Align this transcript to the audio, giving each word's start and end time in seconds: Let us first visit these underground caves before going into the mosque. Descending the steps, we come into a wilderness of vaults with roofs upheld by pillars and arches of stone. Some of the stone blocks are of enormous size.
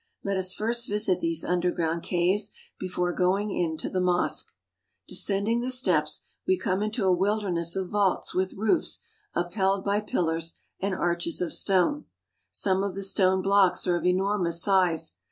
Let 0.23 0.35
us 0.35 0.55
first 0.55 0.89
visit 0.89 1.19
these 1.19 1.43
underground 1.43 2.01
caves 2.01 2.55
before 2.79 3.13
going 3.13 3.51
into 3.51 3.87
the 3.87 4.01
mosque. 4.01 4.55
Descending 5.07 5.61
the 5.61 5.69
steps, 5.69 6.21
we 6.47 6.57
come 6.57 6.81
into 6.81 7.05
a 7.05 7.11
wilderness 7.13 7.75
of 7.75 7.89
vaults 7.89 8.33
with 8.33 8.55
roofs 8.55 9.01
upheld 9.35 9.83
by 9.83 10.01
pillars 10.01 10.57
and 10.79 10.95
arches 10.95 11.39
of 11.39 11.53
stone. 11.53 12.05
Some 12.49 12.81
of 12.81 12.95
the 12.95 13.03
stone 13.03 13.43
blocks 13.43 13.85
are 13.85 13.95
of 13.97 14.07
enormous 14.07 14.59
size. 14.59 15.13